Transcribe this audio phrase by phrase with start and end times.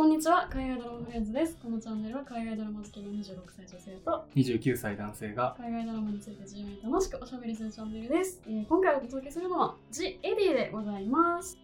[0.00, 1.58] こんにちは、海外ドラマフレンズです。
[1.62, 8.40] このチャンネルは海外ドラマ好きの26歳女性と29歳男性が海外ドラマについて自由に楽しくおしゃべりするチャンネルです。
[8.46, 11.58] えー今回お届けするのは The Eddy でございます。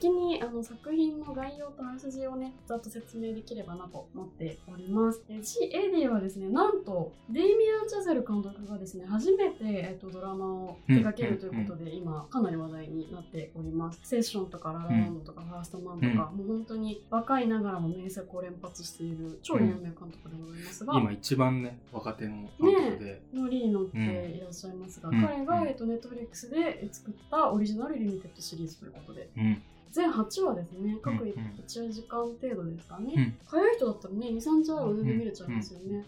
[0.00, 5.22] 先にあの作品の概要とあらすじをね、ざっと説明できればなと思っております。
[5.28, 7.50] で The Eddy はですね、なんとデイミ
[7.82, 14.00] アン・チャゼル監督がですね、初めて、えっと、ドラマを手掛けるということで、今かなり話題になっております。
[14.02, 25.20] セッションとかララランドとかファーストマンとか、もう本当に若いながらも名作を連発している超有名監督でございますが、今一番ね若手の監督で、ノリに乗っていらっしゃいますが、うん。
[25.20, 29.28] 彼が、うんえっと、ネットフリックスで作ったオリジナルリミテッドシリーズということで。
[29.36, 30.96] うん全8話ですね。
[31.02, 31.34] 各うんうん。
[31.66, 33.38] 1時間程度ですかね、うん。
[33.46, 36.04] 早い人だったらね23時間は全然見れちゃいますよね、うん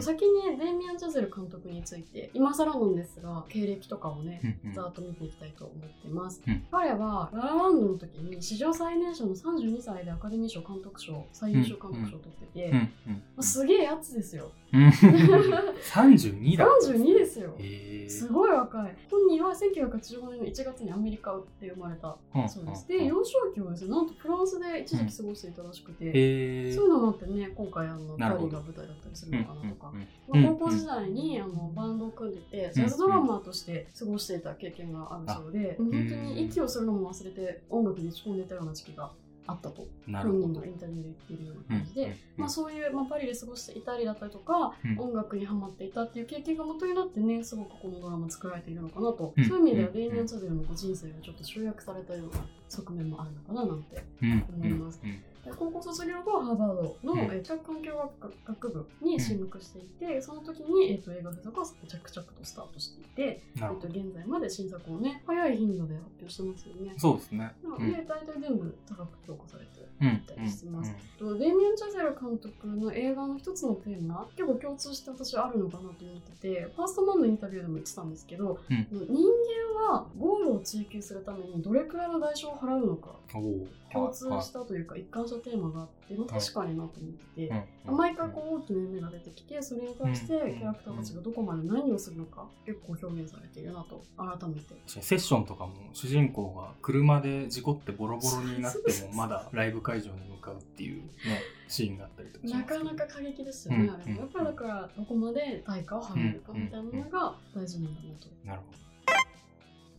[0.00, 4.74] 先にデイミアン・チャゼル監督について今更なんですが経歴とかをね、うんうん。
[4.74, 6.64] ざーっと見ていきたいと思ってます、うん。
[6.70, 12.90] 彼はララランドの時に史上最年少の32歳でアカデミー賞監督賞最優秀監督賞を取ってて、
[13.40, 14.50] すげえやつですよ。
[14.72, 14.88] うん。
[15.92, 16.66] 32だ。
[16.82, 17.54] 32ですよ。
[18.08, 18.96] すごい若い。
[19.10, 22.16] 本人は1985年の1月にアメリカで生まれた。
[22.34, 30.00] うんそうです、うんで幼少期はですねなんとフランスで一時期過ごしていたらしくて、そういうのもあってね今回あのパリが舞台だったりするのかなとか、うん
[30.36, 30.42] うん。
[30.44, 35.92] まあ高校時代にあのバンドを組んでてジャズドラマーとして過ごしていた経験があるそうで、うん。
[35.92, 39.10] 本当に息をするのも忘れて音楽に打ち込んでいたような時期が
[39.46, 39.86] あったと。
[40.06, 42.10] 本人のインタビューで言っているような感じで、うん。
[42.10, 42.16] うん。
[42.36, 44.98] まあ、そういう、まあ、パリで過ごしていたりだったりとか、うん。
[44.98, 49.44] 音楽にハマっていたっていう経験が元になってねすごくこのドラマ作られているのかなと、うん。
[49.44, 49.94] そういう意味ではうん。
[49.94, 54.44] デイミアン・チルのご人生がちょっと集約されたような側面もあるのかななんてうん。
[54.54, 55.00] 思います。
[55.02, 57.18] うんで高校卒業後はハーバードの、うん。
[57.20, 66.94] えー客環境学学部に進学していて、その時に、えー、と映画制作は着々とスタートしていて、えー、と現在まで新作をね早い頻度で発表してますよね。
[66.96, 67.52] そうですね。
[67.64, 67.92] うん。
[67.92, 70.94] 大体全部高く評価されてうんいたりします。
[71.18, 78.86] とデイミアン・チャゼル監督の映画の一つのテーマ結構共通して私はあるのかなと思っててファーストマンのインタビューでも言ってたんですけど、うん。
[78.90, 83.10] 人間はゴールを追求するためにどれくらいの代償を払うのか
[83.92, 87.96] 共通したというか一貫したテーマがあって、まあ、確かになと思ってて、うん。
[87.96, 90.58] 毎回こう大きな夢が出てきてそれに対してうん。
[90.58, 94.74] キャラクターたちがどこまで何をするのか結構表現されているなと改めて。
[94.86, 103.90] セッションとかも主人公が車で事故ってボロボロになってもまだライブ会場に向かうっていうねシーンがあったりとかしなかなか過激ですよね、うん。
[103.90, 108.28] あれもやっぱりだからどこまで対価を払えるかみたいなのが大事なんだなと。
[108.44, 108.82] なるほ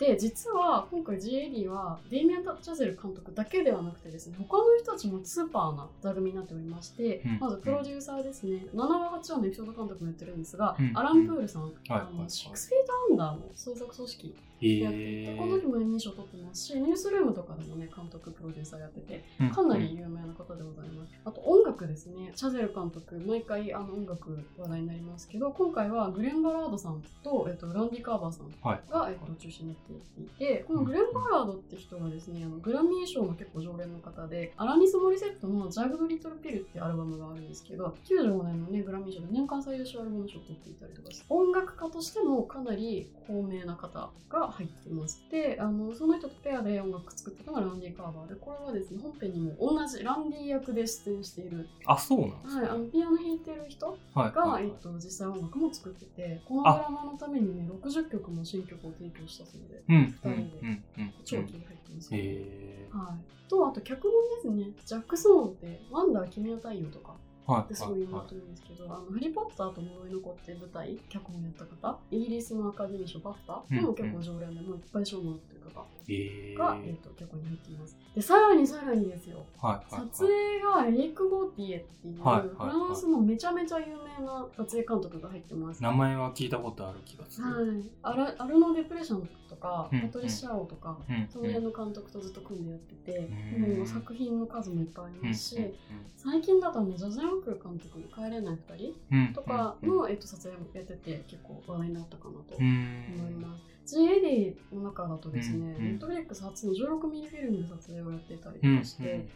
[0.04, 7.40] で実は今回 GAD はデイミアン・チャゼル監督だけではなくてですね他の人たちもスーパーな座組になっておりまして、うん。
[7.40, 8.66] まずプロデューサーですね。
[8.74, 10.92] 7話8話のエピソード監督もやってるんですが、うん。
[10.94, 14.36] アラン・プールさん、あはいのシックスフィート・アンダーの創作組織
[14.82, 21.14] やっていて、えこの時もエミー賞取ってますしニュースルームとかでもね監督プロデューサーやっててかなり有名な方でございます。
[21.26, 22.32] あと音楽ですね。
[22.36, 45.22] チャゼル監督、毎回あの音楽話題になりますけど、今回はグレン・バラードさんと、えっと、ランディ・カーバーさんはいが、えっと、中心になっていて、このグレン・バラードって人がですね、あのグラミー賞の結構常連の方で、アラニス・モリセットのジャグド・リトル・ピルってアルバムがあるんですけど、95年のね、グラミー賞で年間最優秀アルバム賞を取っていたりとかして、音楽家としてもかなり高名な方が入っています。
[45.30, 54.66] で、あのその人とペアで音楽作ったのがランディ・カーバーで、これはですね、本編にも同じランディ役で出演している、あそうなんですはい、あのピアノ弾いてる人はいが、はい。
[54.66, 60.60] えっと、実際音楽も作ってて、このドラマのためにね、60曲も新曲を提供したそうで、うんうん二人で。
[60.62, 61.14] うんうん。
[61.26, 63.50] 超気に入ってますよ、へえはい。
[63.50, 64.76] と、あと脚本ですね。
[64.86, 67.16] ジャック・ソーンって、ワンダー君は太陽とか
[67.46, 67.76] はい。
[67.76, 73.62] すごい有名だと思うんですけど、あのハリー・ポッターと呪いの子って舞台、脚本やった方、イギリスのアカデミー賞バフタ？
[73.70, 77.98] でも結構常連でもういっぱい賞もらってる方へえが、えっと脚本に入っています。
[78.16, 79.46] で、さらにさらにですよ。
[79.58, 83.86] はいはい撮影がエリック・ゴーティエっていう、はいはいフランスのめちゃめちゃ有
[84.20, 85.82] 名な撮影監督が入ってます。
[85.82, 87.48] 名前は聞いたことある気がする。
[87.48, 93.78] はい、アラアルノ・デプレッションとか、うんパトリシアオとか、うんその辺の監督とずっと組んでやってて、うん。
[93.78, 95.74] もう作品の数もいっぱいありますし、うん
[96.16, 103.73] 最近だとあのジャ・ジャンクー監督の「帰れない二人うん」とかの、えっと、撮影もやってて結構話題になったかなとう思いんます。
[103.86, 109.28] G エディの中だとですね、うんネットフリックス初の 16mm フィルムで撮影をやっていたりとうんかして、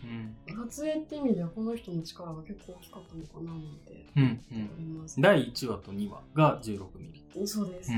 [0.47, 4.43] 撮影って意味ではこの人の力が結構大きかったのかななんてうん思って
[4.77, 5.21] おります。
[5.21, 7.47] 第1話と2話が16ミリ。
[7.47, 7.91] そうです。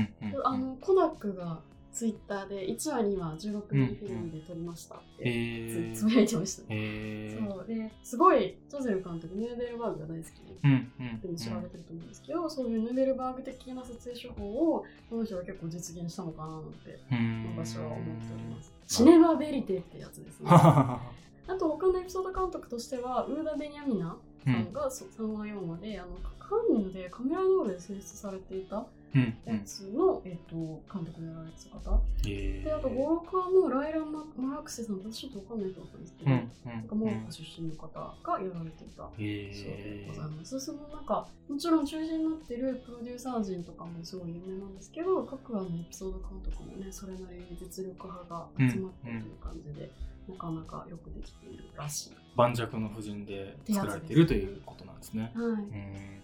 [0.44, 1.60] あのコダックが
[1.92, 6.62] ツイッターで1話2話 16mm フィルムで撮りましたってへつつぶやいてました。
[6.62, 6.66] ね。
[6.70, 7.66] えー、そう。
[7.66, 10.92] ですごいチャゼル監督ヌーベルバーグが大好きでうん
[11.28, 18.72] うん知られてると思うんですけど、そういうヌーベルバーグ的な撮影手法をこの人が結構実現したのかななんてうん私は思っております。
[18.86, 20.48] シネマベリテってやつですね。
[21.50, 26.16] あと他のエピピソード監督としてはウーダ・ベニャミナさんがそ3話4話であの
[26.50, 30.54] カンヌでカメラロールで選出されていたうんやつの、えっと
[30.92, 31.78] 監督をやられてた。
[31.78, 40.60] 方えであと語録はもうライラ・ママラクセさん私ちょっとわかんない人だったんですけど、うんなんかモロッコ出身の方がやられていたそうでえございます。
[40.60, 49.90] そのなんかもちろん中心になってるプロデューサー陣とかもすごい有名なんですけど各話のエピソード監督もねそれなりに実力派が集まってという感じで、
[50.28, 52.16] なかなかよくできているらしい。
[52.36, 55.32] 盤石の布陣で作られているということなんですね。
[55.34, 56.19] はい、うん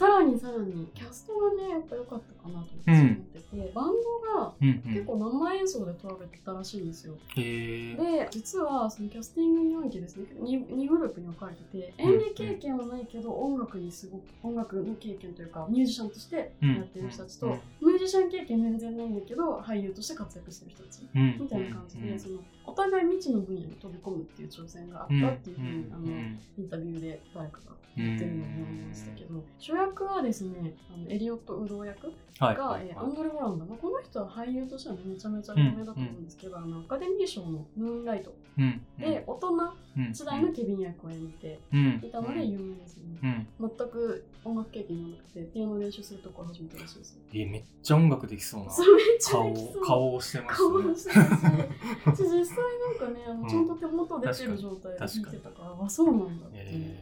[0.00, 0.86] さらにさらに。
[0.94, 4.94] キャストがねやっぱ良かったかなと私思ってて、バンドがうんうん。
[4.94, 7.14] 結構生演奏で撮られてたらしいんですよ。
[7.36, 17.52] へえで実はそのキャスティングにおいてですね 2, 2グループに分かれてて演技経験はないけど音楽にすごく音楽の経験というかミュージシャンとしてやってる人たちと、うん。
[17.86, 22.18] ミュージシャン経験全然ないんだけど俳優として活躍してる人たちみみたいな感じで、うん。
[22.18, 26.38] そのお互い未知の分野に飛び込むっていう挑戦があったっていうふうに、うんあのうん。
[26.58, 32.56] インタビューで誰かが言ってるのを読みましたけど、主役はですねあのエリオット・ウドウ役はい。
[32.56, 32.88] が、はいはい。
[32.90, 38.80] えーアンドレ・ボランド、まあ、この人は俳優としては、ね、めちゃめちゃ有名だと思うんですけど、あのアカデミー賞のムーンライトうん。
[38.98, 39.48] で、大人
[39.96, 43.46] うん時代のケビン役を演じてうんいたので有名ですね。
[43.58, 43.68] うん。
[43.78, 47.18] 全く音楽経験がなくて、ピアノ練習するところ初めてらしいです。
[47.34, 49.54] えめっちゃ音楽できそうなそれめっちゃ顔。
[49.84, 50.94] 顔をしてます顔ね
[52.56, 53.42] 際なんかね、あうん。
[53.42, 56.96] のちゃんと手元出てる状態で弾いてたから、あ、そうなんだっていう。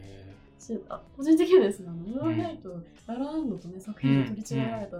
[1.17, 2.69] 個人的にはですね、ムーンライト、
[3.07, 4.97] ララランドとね、作品を取り違えられた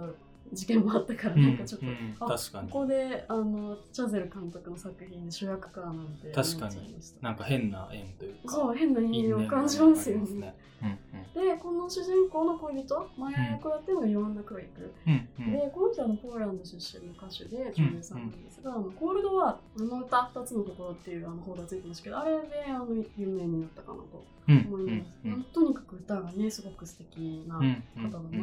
[0.52, 2.68] 事件もあったから、ーなんかちょっと、うんうんあ確かに。
[2.68, 7.22] ここであのチャゼル監督の作品で主役かなんて思っちゃいました。
[7.22, 8.52] なんか変な縁というか。
[8.52, 10.54] そう変な意味を感じますよね。
[10.82, 11.46] うんうん。
[11.46, 15.52] でこの主人公の恋人マヤ役をやってるのがヨアンナ・クロイク、うんうん。
[15.52, 22.86] でこの人はポーランド出身の歌手で女優さんなんですが、あのコールドはあの歌2つのところっていうあの報道がついてますけどあれであの
[23.16, 25.44] 有名になったかなとうん思います、うん。
[25.44, 28.40] とにかく歌がねすごく素敵なうん方だなと思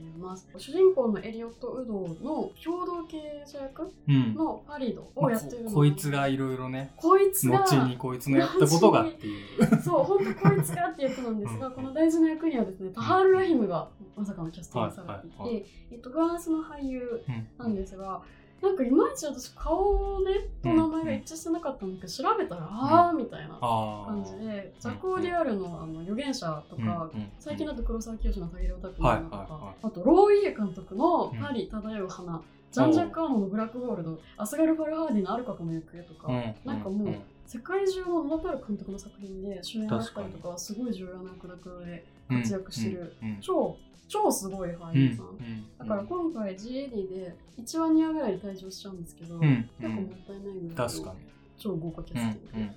[0.00, 1.92] います、主人公のエリオット・ウド
[2.24, 4.34] の共同経営者役うん。
[4.34, 9.66] のパリドまあをやってるのここいつがいろいろねこいつが後にこいつのやったことがっていう。
[9.82, 11.72] そう本当こいつがって役なんですがうん。
[11.72, 18.22] この大事な役にはですねタハール・ラヒムがまさかのキャスティングされていて、はいはいえっと、フランスの俳優うんなんですが
[18.62, 32.42] なんかいまいち私顔ねと名前が一致してなかったんだけど調べたら、ああみたいなあ感じでザコーディアルのあの預言者とか、最近だと黒沢清のタギレオタクの花とか、あとローイエ監督のパリ漂う花、
[32.72, 36.32] ジャン・ジャック・アーノのブラックゴールドアスガル・ファルハーディのアルカカの行方とか、
[36.64, 37.14] なんかもう、
[37.46, 43.76] 世界中の名だたる監督の作品で主演だったりとかすごい重要な役どころで活躍してる超
[44.08, 45.36] 超すごい俳優さん、
[45.78, 51.36] だから今回 GAD で1話2話ぐらいで退場しちゃうんですけど、結構もったいないぐらいの確かに。
[51.58, 52.72] 超豪華キャスティング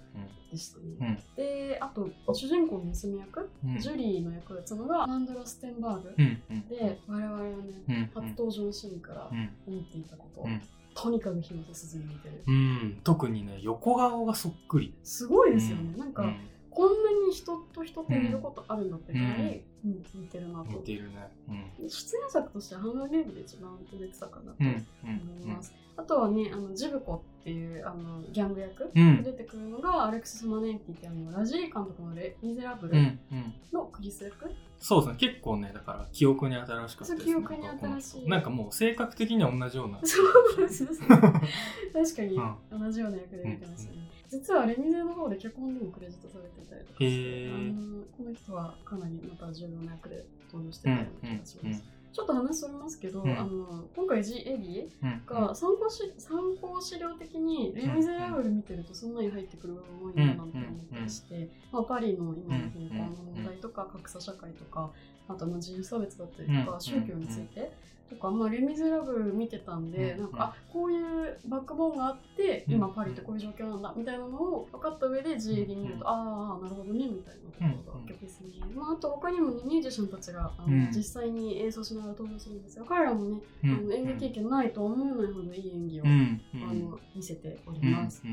[0.52, 6.16] でしたね、であと主人公の娘役、ジュリーの役をやったのがマンドラ・ステンバーグ、
[6.70, 7.42] で我々は
[7.88, 9.30] ね、初登場のシーンから
[9.68, 10.48] 思っていたこと、
[10.96, 14.94] とにかく広瀬すずに似てる、うん、特にね横顔がそっくり。
[15.04, 16.34] すごいですよね、なんか、
[16.72, 19.30] こんなに人と人って見ることあるんだってぐらい、
[19.84, 20.72] うん似てるなと。
[20.72, 21.32] 似てるね、
[21.88, 32.94] 出演作としてはハンガーゲームで一番売れてたかなと思います、あとはねあのジブコっていうあのギャング役、出てくるのがアレクシス・マネンティってあのラジー監督のレ「ミゼラブル」
[33.72, 35.18] のクリス役、そうですね。
[35.18, 38.28] 結構ねだから記憶に新しかったです、ね、記憶に新しい。
[38.28, 40.02] なんかもう性格的には同じような。
[40.04, 40.22] そ
[40.58, 40.86] うです。
[40.86, 42.38] 確かに
[42.70, 63.06] 同じような役で見てましたね、うんうん、実はレミゼの方で脚本でもクレジットされていたりとかしてあのこの人はかなりまた重要な役で登場してたような気がします、うんうんうんちょっと話それますけど、うん、あの今回 G・ エリーが参考し参考資料的にレ・ミゼラブル見てるとそんなに入ってくるもんやなんて思ったりして、まあ、パリの今の貧困の
[63.36, 64.90] 問題とか格差社会とか
[65.28, 67.72] あとまあ自由差別だったりとか宗教について
[68.10, 86.08] とか、まあ、レ・ミゼラブル見てたんで、なんかあこういうバックボーンがあって今パリってこういう状況なんだみたいなのを分かった上で G・ エリー見ると、ああなるほどねみたいなところが結ですね、まあ、あと他にもねミュージシャンたちがあの、実際に演奏しながら登場するんですが彼らもね、あの演劇経験ないと思えないほどいい演技を、あ
[86.74, 88.24] の見せております。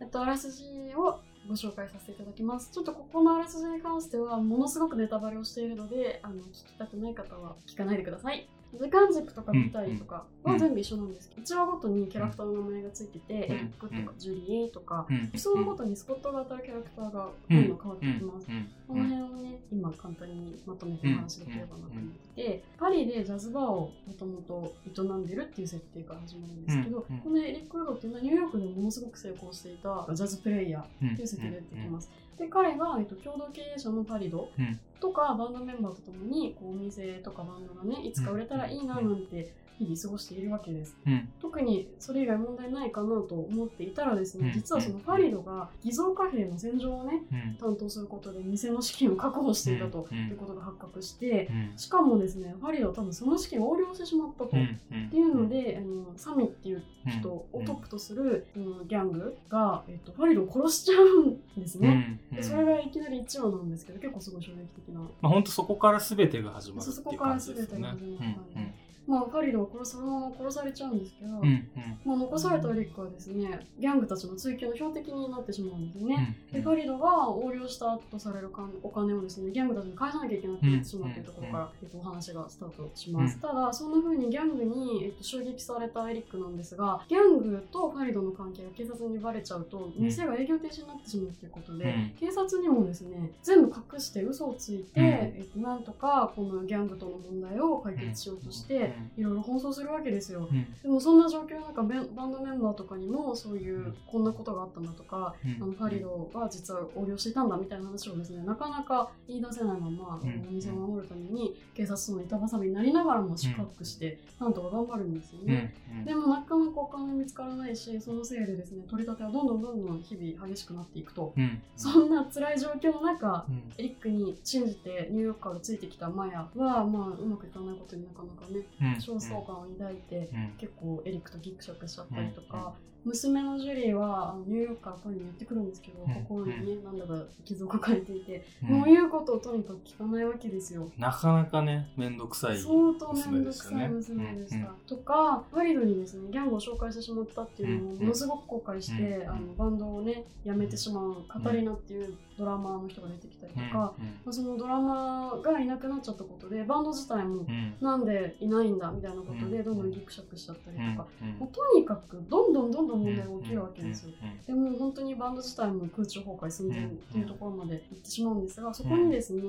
[0.00, 0.64] えっと、あらすじ
[0.96, 2.70] をご紹介させていただきます。
[2.72, 8.48] ちょっとここのあらすじに関してはものすごくネタバレをしているので、あの聞きたくない方は聞かないでください。
[8.78, 15.16] 時間軸とか舞台とかは全部一緒なんですけど、1話ごとにキャラクターの名前がついてて、エリックとかジュリーとか、うん。
[15.16, 18.46] エピソードごとにスポットが当たるキャラクターがどんどん変わってきます。
[18.48, 18.68] うん。
[18.86, 22.04] この辺をね、今簡単にまとめてお話しできればなと思っ
[22.34, 32.10] てて、パリでジャズバーをもともと営んでるっていう設定から始まるんですけど、このエリック・ウッドっていうのはニューヨークでものすごく成功していたジャズプレイヤーっていう設定で出てきます。
[32.38, 34.80] で、彼が、えっと、共同経営者のパリドうん。
[35.00, 40.96] とかバンドメンバーとともにこうお店とかバンドがねいつか売れたらいいななんて日々過ごしているわけです。
[41.06, 41.28] うん。
[41.40, 44.52] 特にそれ以外問題ないかなと思っていたらですね、うん。
[44.52, 47.56] 実はそのパリドが偽造貨幣の洗浄をねうん。
[47.56, 50.18] 担当することで店の資金を確保していたとうん。
[50.28, 51.78] いうことが発覚してうん。
[51.78, 54.50] しかもですねファリドは多分その資金を横領してしまったと。
[54.52, 54.80] うん。
[55.06, 58.88] っていうので、あのサミっていう人をうんトップとする、うん。
[58.88, 62.18] ギャングが、えっと、ファリドを殺しちゃうんですね。
[62.30, 62.36] うん。
[62.36, 65.00] でそれがいきなり1話なんですけど結構すごい衝撃的な。
[65.00, 67.82] まあ本当そこから全てが始まるそうそこっていう感から全てじですね。
[67.82, 68.18] が始まっ
[68.54, 71.68] たまあファリドは殺そのまま殺されちゃうんですけど、うんうん。
[72.04, 76.36] まあ、残されたエリックはですねギャングたちの追及の標的になってしまうんですよね。
[76.50, 92.14] うんでファリドが横領したとされるかお金をですねギャングたちに返さなきゃいけなくなってしまうというところから、えっと、お話がスタートします、うんただそんな風にギャングに、えっと、襲撃されたエリックなんですがギャングとファリドの関係が警察にバレちゃうと店が営業停止になってしまうということで、うん。
[92.18, 95.06] 警察にもですね全部隠して嘘をついて、うん。
[95.06, 100.48] えっと、なんとかこのギャングとの問題を解決しようとして、いろいろ奔走するわけですよ。
[100.50, 100.66] うん。
[100.82, 105.62] でもそんな状況の中バンドメンバーとかにもそういうこんなことがあったんだとか、うん。
[105.62, 110.46] あのファリドは実は横領していたんだみたいな話をですねなかなか言い出せないまま、うん。
[110.48, 115.46] お店を守るために警察との板挟みになりながらも宿泊して、なんとか頑張るんですようん。
[115.48, 115.74] ね。
[115.90, 116.04] うん。
[116.04, 121.62] でもなかなかお金見つからないしそのせいでですね取り立てはどんどんどんどん日々激しくなっていくとうん。
[121.76, 123.72] そんな辛い状況の中うん。
[123.78, 130.54] エリックに信じてニューヨークからついてきたマヤは、まあ、うまくいかないことになかなかねうん焦燥感を抱いてうん。
[130.58, 132.74] 結構エリックとギクシャクしちゃったりとか、
[133.04, 136.14] 娘のジュリーはあのニューヨークからパリにやってくるんですけど、うん。
[136.14, 138.68] 心にねなんだか傷を抱えていて、うん。
[138.78, 140.90] もう言うことをとにかく聞かないわけですよ。
[140.96, 144.56] なかなかねめんどくさい相当面倒くさい娘でした。
[144.56, 149.28] うんとか、ファリドにですね、ギャングを紹介してしまったっていうのをものすごく後悔して、うん。
[149.28, 153.94] あのバンドをね、辞めてしまうカタリナっていうドラマーの人が出てきたりとか、ま
[154.28, 157.44] あ、そのドラマーがいなくなっちゃったことで、バンド自体も
[157.80, 159.64] なんでいないんだみたいなことでうん。
[159.64, 161.28] どんどんギクシャクしちゃったりとか、うん。
[161.38, 164.10] もうとにかくどんどんどんどん問題が起きるわけですよ。
[164.46, 169.42] でも本当にバンド自体も空中崩壊寸前っていうところまで行ってしまうんですが、そこにですね、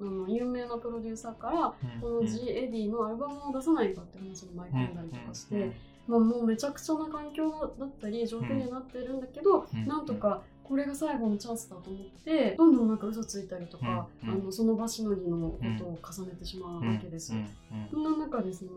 [0.00, 5.72] あの有名なプロデューサーからこの G エディのアルバムを出さないかって話に舞い込んだりとかして、
[6.08, 9.86] まあ、もうめちゃくちゃな環境だったり状況にはなってるんだけど、うん。
[9.86, 17.32] なんとかこれが最後のチャンスだと思ってどんどんなんか嘘ついたりとか、うんあのその場しのぎのことを重ねてしまうわけです。
[17.32, 17.38] よ。
[17.38, 18.68] うんそんな中ですね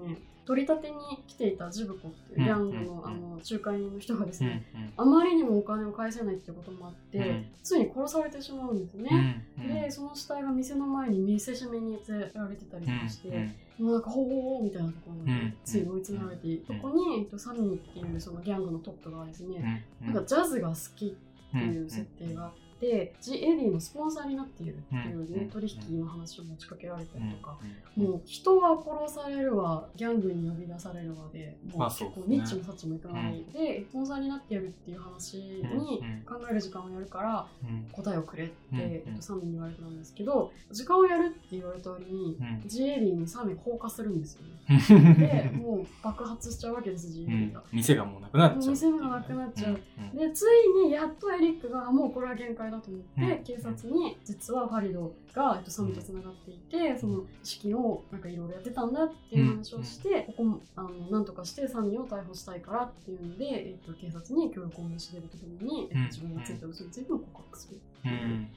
[0.46, 4.64] 取り立てに来ていたジブコっていうギャングの,、うんあの仲介人の人がですうんね、
[4.96, 7.46] あまりにもお金を返せないってこともあって、うん。
[7.64, 9.44] ついに殺されてしまうんですうんね。
[9.58, 9.68] うん。
[9.68, 15.54] でその死体が店の前に見せしめに連れられてたりとかして、うんもうなんかほうほうみたいなところまで、うん。
[15.66, 21.16] ついに追い詰められているとこに、えっと、サミーっていうそのギャングのトップがですね、うんなんかジャズが好きって
[21.64, 25.50] いう設定があって、ジ・エディのスポンサーになっているっていうね、うん。
[25.50, 27.58] 取引の話を持ちかけられたりとか、
[27.98, 28.04] うん。
[28.04, 28.78] もう人は
[29.08, 36.24] 殺されるわギャングに呼び出されるわでもうまあ結構ニッチもサッチもいかない、でスポンサーになってやるっていう話にうん。
[36.26, 37.88] 考える時間をやるからうん。
[37.92, 38.80] 答えをくれって、うん。
[38.80, 42.68] えっと、サミに言われたんですけど時間をやるって言われた割に、うん。
[42.68, 44.56] ジエリーにサミ放火するんですよね。
[45.52, 47.40] でもう爆発しちゃうわけですジエリうん。
[47.50, 47.64] ーが。
[47.72, 48.72] 店がもうなくなっちゃう。
[48.72, 49.80] 店がなくなっちゃう。
[50.14, 50.18] うん。
[50.18, 50.46] でつ
[50.84, 53.44] いにやっとエリックがもうこれは限界だと思って、うん。
[53.44, 66.04] 警察に実はファリドが、えっと、サミとつながっていて、その資金をなんかいろいろやってたんだっていう話をして、ここもあのなんとかしてサミを逮捕したいからっていうので、えっと、警察に協力を申し出るとともに、えっうん。
[66.06, 68.48] と、自分がついた嘘についても告白する、うん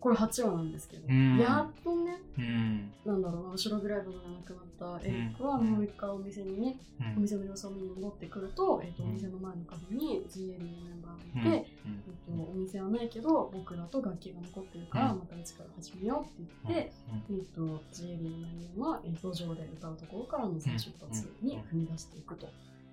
[0.00, 1.36] これ8話なんですけど、うん。
[1.38, 2.90] やっとねうん。
[3.04, 5.66] なんだろうな後ろグライブがなくなったエリックはうん。
[5.72, 7.16] もう一回お店にね、うん。
[7.18, 9.12] お店の様子を見に戻ってくると、えっと、おうん。
[9.12, 11.50] 店の前のカフェに GL のメンバーうん。
[11.50, 15.18] がいて、えっと、お店はないけど僕らと楽器が残ってるから、うん。
[15.18, 16.92] また一から始めようって言って、
[17.30, 17.60] えっと、
[17.92, 22.48] GL の内容は、えっと、路上で歌うところからの再出発に踏み出していくと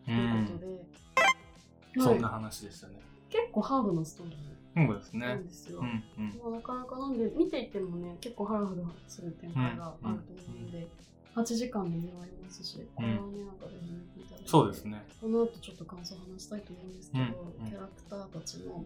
[0.08, 0.78] ういうことで、ん。
[1.96, 3.00] まあそんな話でしたね。
[3.30, 4.38] 結構ハードなストーリ
[4.86, 5.80] そうですねんですよ。
[5.80, 10.88] うんうんもうなかなかなんで見ていてもね結構ハラハラする展開があると思うので、
[11.36, 13.20] 8時間で見終わりますしこれはね
[13.60, 18.86] ただいてそうですねこの後ちょっと感想を話したいと思うんですけど、うんうんキャラクターたちの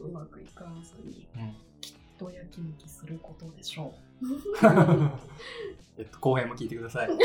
[0.00, 4.26] うまくいかなさにうんきっとやきもきすることでしょう。
[5.98, 7.08] えっと、後編も聞いてください。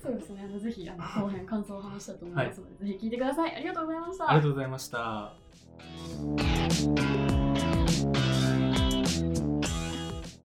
[0.00, 0.58] そうですね。
[0.60, 3.56] ぜひあの後編感想を話したいと思いますので、ぜひ聞いてください。
[3.56, 4.30] ありがとうございました。
[4.30, 5.34] ありがとうございました。
[5.78, 7.41] Thank you.